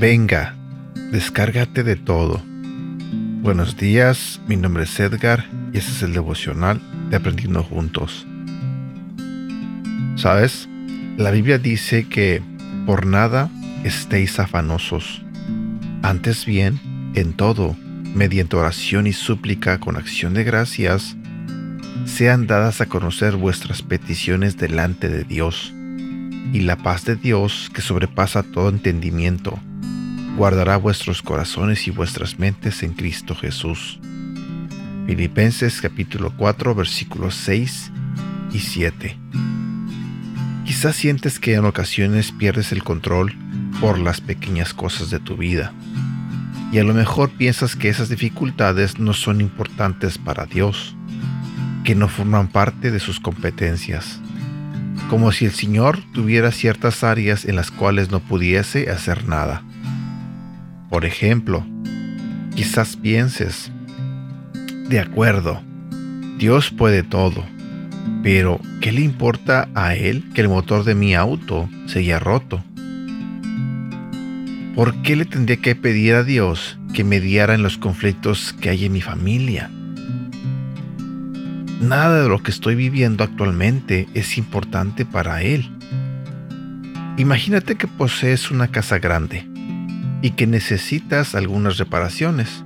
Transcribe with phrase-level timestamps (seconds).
[0.00, 0.56] Venga,
[1.12, 2.42] descárgate de todo.
[3.42, 5.44] Buenos días, mi nombre es Edgar
[5.74, 6.80] y este es el devocional
[7.10, 8.26] de Aprendiendo Juntos.
[10.16, 10.70] ¿Sabes?
[11.18, 12.42] La Biblia dice que
[12.86, 13.50] por nada
[13.84, 15.20] estéis afanosos.
[16.00, 16.80] Antes bien,
[17.14, 17.76] en todo,
[18.14, 21.14] mediante oración y súplica con acción de gracias,
[22.06, 25.74] sean dadas a conocer vuestras peticiones delante de Dios.
[26.54, 29.60] Y la paz de Dios, que sobrepasa todo entendimiento,
[30.40, 34.00] guardará vuestros corazones y vuestras mentes en Cristo Jesús.
[35.06, 37.90] Filipenses capítulo 4 versículos 6
[38.54, 39.18] y 7.
[40.64, 43.34] Quizás sientes que en ocasiones pierdes el control
[43.82, 45.74] por las pequeñas cosas de tu vida.
[46.72, 50.96] Y a lo mejor piensas que esas dificultades no son importantes para Dios,
[51.84, 54.18] que no forman parte de sus competencias.
[55.10, 59.64] Como si el Señor tuviera ciertas áreas en las cuales no pudiese hacer nada.
[60.90, 61.64] Por ejemplo,
[62.56, 63.70] quizás pienses,
[64.88, 65.62] de acuerdo,
[66.36, 67.44] Dios puede todo,
[68.24, 72.64] pero ¿qué le importa a Él que el motor de mi auto se haya roto?
[74.74, 78.86] ¿Por qué le tendría que pedir a Dios que mediara en los conflictos que hay
[78.86, 79.70] en mi familia?
[81.80, 85.70] Nada de lo que estoy viviendo actualmente es importante para Él.
[87.16, 89.49] Imagínate que posees una casa grande
[90.22, 92.62] y que necesitas algunas reparaciones.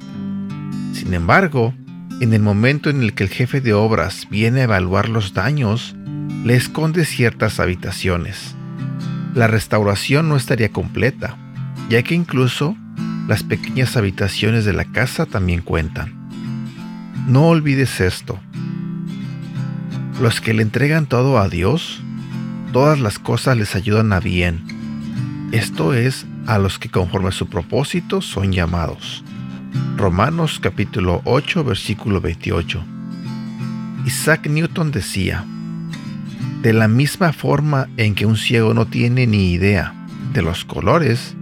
[0.92, 1.74] Sin embargo,
[2.20, 5.94] en el momento en el que el jefe de obras viene a evaluar los daños,
[6.44, 8.54] le esconde ciertas habitaciones.
[9.34, 11.36] La restauración no estaría completa,
[11.88, 12.76] ya que incluso
[13.26, 16.28] las pequeñas habitaciones de la casa también cuentan.
[17.26, 18.38] No olvides esto.
[20.20, 22.02] Los que le entregan todo a Dios,
[22.72, 24.62] todas las cosas les ayudan a bien.
[25.52, 29.24] Esto es a los que conforme a su propósito son llamados.
[29.96, 32.84] Romanos capítulo 8 versículo 28.
[34.06, 35.44] Isaac Newton decía,
[36.62, 39.94] de la misma forma en que un ciego no tiene ni idea
[40.32, 41.34] de los colores,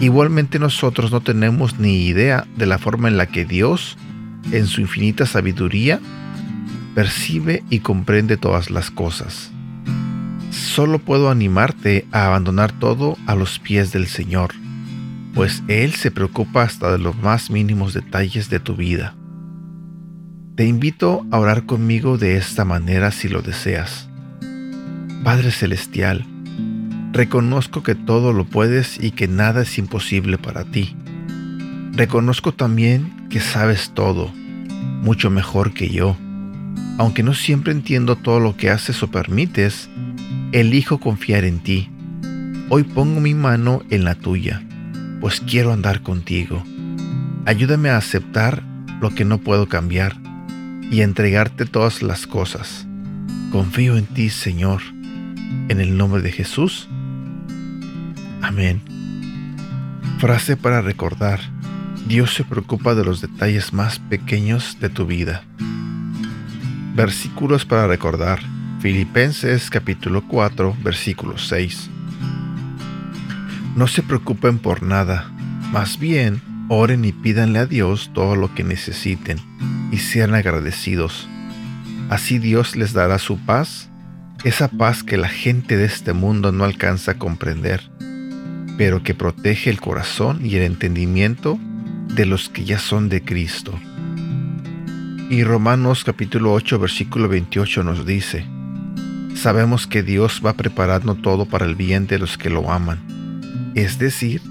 [0.00, 3.96] igualmente nosotros no tenemos ni idea de la forma en la que Dios,
[4.52, 6.00] en su infinita sabiduría,
[6.94, 9.52] percibe y comprende todas las cosas
[10.50, 14.54] solo puedo animarte a abandonar todo a los pies del Señor,
[15.34, 19.14] pues Él se preocupa hasta de los más mínimos detalles de tu vida.
[20.56, 24.08] Te invito a orar conmigo de esta manera si lo deseas.
[25.22, 26.24] Padre Celestial,
[27.12, 30.96] reconozco que todo lo puedes y que nada es imposible para ti.
[31.92, 34.32] Reconozco también que sabes todo,
[35.02, 36.16] mucho mejor que yo.
[36.98, 39.88] Aunque no siempre entiendo todo lo que haces o permites,
[40.52, 41.90] Elijo confiar en ti.
[42.70, 44.62] Hoy pongo mi mano en la tuya,
[45.20, 46.64] pues quiero andar contigo.
[47.44, 48.62] Ayúdame a aceptar
[49.02, 50.16] lo que no puedo cambiar
[50.90, 52.86] y a entregarte todas las cosas.
[53.52, 54.80] Confío en ti, Señor.
[55.68, 56.88] En el nombre de Jesús.
[58.40, 58.80] Amén.
[60.18, 61.40] Frase para recordar.
[62.06, 65.44] Dios se preocupa de los detalles más pequeños de tu vida.
[66.94, 68.40] Versículos para recordar.
[68.80, 71.90] Filipenses capítulo 4, versículo 6.
[73.74, 75.32] No se preocupen por nada,
[75.72, 79.38] más bien oren y pídanle a Dios todo lo que necesiten
[79.90, 81.28] y sean agradecidos.
[82.08, 83.88] Así Dios les dará su paz,
[84.44, 87.90] esa paz que la gente de este mundo no alcanza a comprender,
[88.76, 91.58] pero que protege el corazón y el entendimiento
[92.14, 93.76] de los que ya son de Cristo.
[95.30, 98.46] Y Romanos capítulo 8 versículo 28 nos dice,
[99.34, 103.98] sabemos que Dios va preparando todo para el bien de los que lo aman, es
[103.98, 104.42] decir,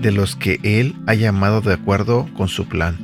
[0.00, 2.96] de los que Él ha llamado de acuerdo con su plan.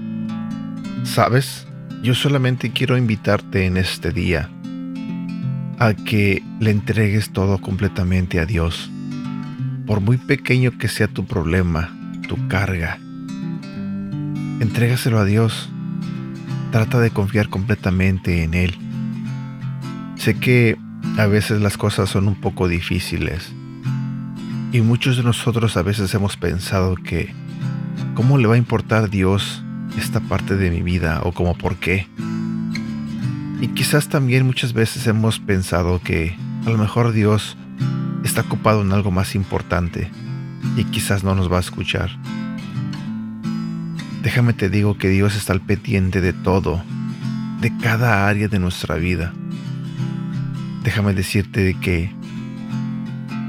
[1.04, 1.66] ¿Sabes?
[2.02, 4.50] Yo solamente quiero invitarte en este día
[5.78, 8.90] a que le entregues todo completamente a Dios.
[9.86, 11.92] Por muy pequeño que sea tu problema,
[12.28, 12.98] tu carga,
[14.60, 15.70] entrégaselo a Dios.
[16.70, 18.74] Trata de confiar completamente en Él.
[20.16, 20.76] Sé que
[21.18, 23.52] a veces las cosas son un poco difíciles.
[24.72, 27.34] Y muchos de nosotros a veces hemos pensado que,
[28.14, 29.62] ¿cómo le va a importar Dios
[29.98, 32.06] esta parte de mi vida o como por qué?
[33.60, 36.34] Y quizás también muchas veces hemos pensado que
[36.66, 37.56] a lo mejor Dios
[38.24, 40.10] está ocupado en algo más importante
[40.76, 42.10] y quizás no nos va a escuchar.
[44.22, 46.82] Déjame te digo que Dios está al pendiente de todo,
[47.60, 49.34] de cada área de nuestra vida
[50.82, 52.10] déjame decirte que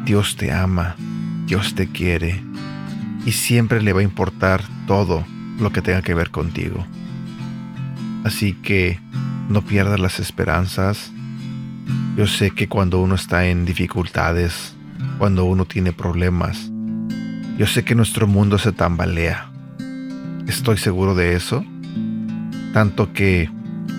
[0.05, 0.95] Dios te ama,
[1.45, 2.41] Dios te quiere
[3.25, 5.25] y siempre le va a importar todo
[5.59, 6.85] lo que tenga que ver contigo.
[8.23, 8.99] Así que
[9.49, 11.11] no pierdas las esperanzas.
[12.17, 14.75] Yo sé que cuando uno está en dificultades,
[15.17, 16.69] cuando uno tiene problemas,
[17.57, 19.49] yo sé que nuestro mundo se tambalea.
[20.47, 21.63] Estoy seguro de eso.
[22.73, 23.49] Tanto que,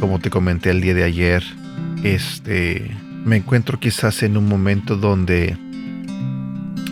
[0.00, 1.44] como te comenté el día de ayer,
[2.02, 2.90] este,
[3.24, 5.56] me encuentro quizás en un momento donde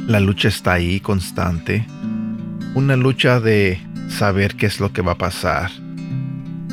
[0.06, 1.87] la lucha está ahí constante.
[2.75, 5.70] Una lucha de saber qué es lo que va a pasar.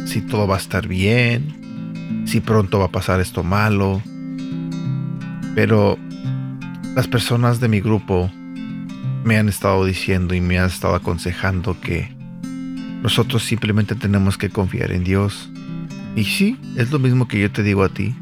[0.06, 2.24] Si todo va a estar bien.
[2.26, 4.02] Si pronto va a pasar esto malo.
[5.56, 5.98] Pero
[6.96, 8.32] las personas de mi grupo
[9.26, 12.10] me han estado diciendo y me han estado aconsejando que
[13.04, 15.50] nosotros simplemente tenemos que confiar en Dios.
[16.16, 18.16] Y sí, es lo mismo que yo te digo a ti.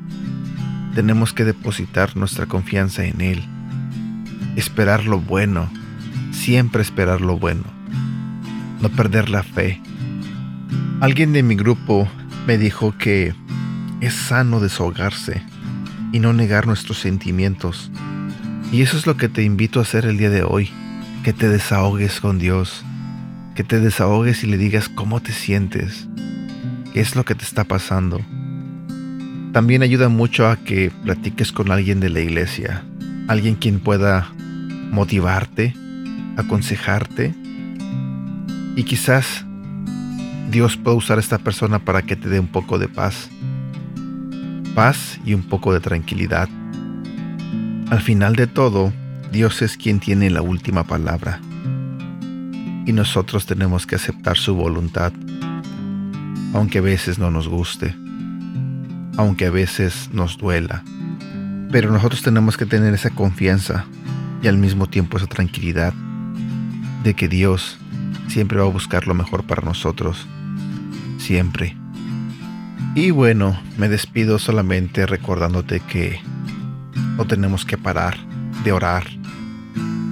[0.97, 3.43] Tenemos que depositar nuestra confianza en Él.
[4.55, 5.69] Esperar lo bueno.
[6.31, 7.65] Siempre esperar lo bueno.
[8.81, 9.79] No perder la fe.
[10.99, 12.07] Alguien de mi grupo
[12.47, 13.35] me dijo que
[14.01, 15.43] es sano desahogarse
[16.11, 17.91] y no negar nuestros sentimientos.
[18.71, 20.71] Y eso es lo que te invito a hacer el día de hoy.
[21.23, 22.83] Que te desahogues con Dios
[23.53, 26.07] que te desahogues y le digas cómo te sientes,
[26.93, 28.21] qué es lo que te está pasando.
[29.57, 32.83] También ayuda mucho a que platiques con alguien de la iglesia,
[33.27, 34.31] alguien quien pueda
[34.91, 35.73] motivarte,
[36.35, 37.33] aconsejarte.
[38.75, 39.47] Y quizás
[40.51, 43.31] Dios pueda usar a esta persona para que te dé un poco de paz,
[44.75, 46.47] paz y un poco de tranquilidad.
[47.89, 48.93] Al final de todo,
[49.31, 51.41] Dios es quien tiene la última palabra.
[52.85, 55.13] Y nosotros tenemos que aceptar su voluntad,
[56.53, 57.95] aunque a veces no nos guste,
[59.17, 60.83] aunque a veces nos duela.
[61.71, 63.85] Pero nosotros tenemos que tener esa confianza
[64.41, 65.93] y al mismo tiempo esa tranquilidad
[67.03, 67.77] de que Dios
[68.27, 70.27] siempre va a buscar lo mejor para nosotros,
[71.17, 71.75] siempre.
[72.95, 76.21] Y bueno, me despido solamente recordándote que
[77.17, 78.17] no tenemos que parar
[78.63, 79.05] de orar,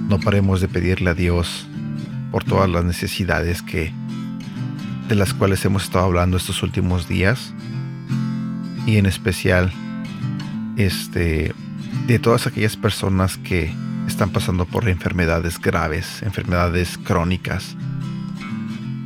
[0.08, 1.66] no paremos de pedirle a Dios
[2.30, 3.92] por todas las necesidades que
[5.08, 7.54] de las cuales hemos estado hablando estos últimos días
[8.86, 9.72] y en especial
[10.76, 11.52] este
[12.06, 13.74] de todas aquellas personas que
[14.06, 17.76] están pasando por enfermedades graves, enfermedades crónicas.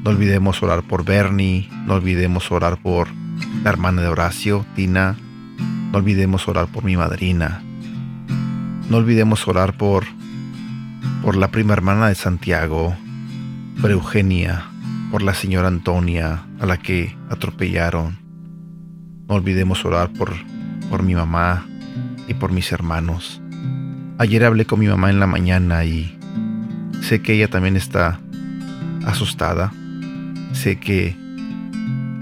[0.05, 3.09] No olvidemos orar por Bernie, no olvidemos orar por
[3.65, 5.17] la hermana de Horacio, Tina,
[5.91, 7.63] no olvidemos orar por mi madrina.
[8.91, 10.05] No olvidemos orar por
[11.23, 12.97] por la prima hermana de Santiago,
[13.81, 14.65] por Eugenia,
[15.11, 18.19] por la señora Antonia, a la que atropellaron.
[19.31, 20.33] No olvidemos orar por,
[20.91, 21.65] por mi mamá
[22.27, 23.41] y por mis hermanos.
[24.19, 26.19] Ayer hablé con mi mamá en la mañana y
[27.01, 28.19] sé que ella también está
[29.07, 29.73] asustada.
[30.53, 31.15] Sé que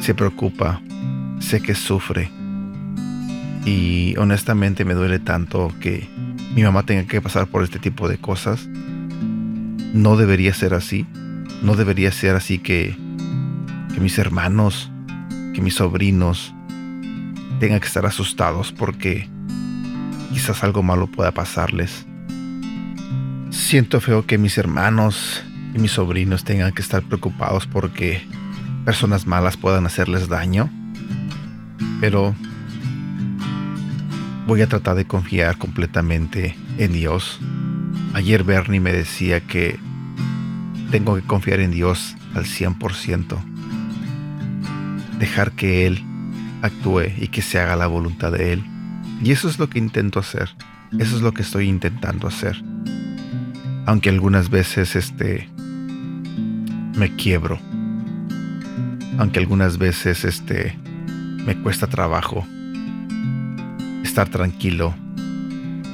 [0.01, 0.83] se preocupa,
[1.39, 2.31] sé que sufre.
[3.65, 6.07] Y honestamente me duele tanto que
[6.55, 8.69] mi mamá tenga que pasar por este tipo de cosas.
[9.95, 11.07] No debería ser así.
[11.63, 12.95] No debería ser así que,
[13.95, 14.91] que mis hermanos,
[15.55, 16.53] que mis sobrinos
[17.59, 19.29] tengan que estar asustados porque
[20.33, 22.07] quizás algo malo pueda pasarles.
[23.51, 25.43] Siento feo que mis hermanos
[25.75, 28.27] y mis sobrinos tengan que estar preocupados porque
[28.85, 30.71] personas malas puedan hacerles daño.
[32.01, 32.35] Pero
[34.47, 37.41] voy a tratar de confiar completamente en Dios.
[38.15, 39.79] Ayer Bernie me decía que
[40.91, 43.37] tengo que confiar en Dios al 100%.
[45.19, 46.05] Dejar que Él
[46.63, 48.65] actúe y que se haga la voluntad de Él.
[49.23, 50.51] Y eso es lo que intento hacer.
[50.99, 52.63] Eso es lo que estoy intentando hacer.
[53.87, 55.49] Aunque algunas veces este
[56.97, 57.59] me quiebro.
[59.19, 60.79] Aunque algunas veces este
[61.45, 62.47] me cuesta trabajo
[64.03, 64.95] estar tranquilo.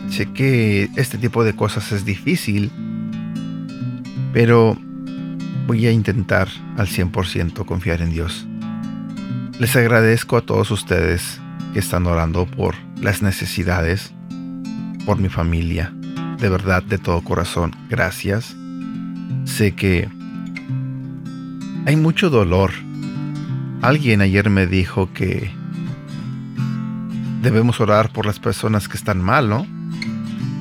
[0.09, 2.71] Sé que este tipo de cosas es difícil,
[4.33, 4.77] pero
[5.67, 8.47] voy a intentar al 100% confiar en Dios.
[9.61, 11.41] Les agradezco a todos ustedes
[11.73, 14.13] que están orando por las necesidades,
[15.07, 15.95] por mi familia.
[16.41, 18.57] De verdad, de todo corazón, gracias.
[19.45, 20.09] Sé que
[21.87, 22.73] hay mucho dolor.
[23.81, 25.53] Alguien ayer me dijo que
[27.41, 29.67] debemos orar por las personas que están mal, ¿no?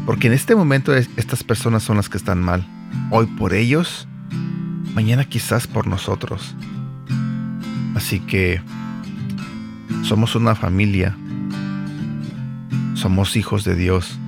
[0.06, 2.64] Porque en este momento estas personas son las que están mal.
[3.10, 4.08] Hoy por ellos
[4.94, 6.56] mañana quizás por nosotros.
[7.96, 8.62] Así que
[10.04, 11.18] somos una familia,
[12.94, 14.20] somos hijos de Dios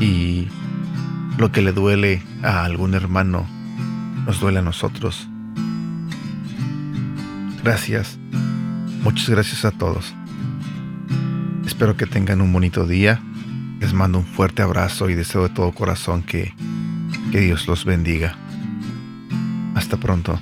[0.00, 0.48] y
[1.38, 3.46] lo que le duele a algún hermano
[4.26, 5.28] nos duele a nosotros.
[7.62, 8.18] Gracias.
[9.02, 10.14] Muchas gracias a todos.
[11.66, 13.20] Espero que tengan un bonito día.
[13.80, 16.54] Les mando un fuerte abrazo y deseo de todo corazón que,
[17.32, 18.36] que Dios los bendiga.
[19.74, 20.38] Hasta pronto.